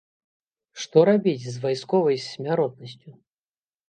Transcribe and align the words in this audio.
Што 0.85 1.03
рабіць 1.09 1.45
з 1.55 1.61
вайсковай 1.65 2.17
смяротнасцю? 2.29 3.11